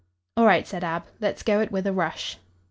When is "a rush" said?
1.85-2.39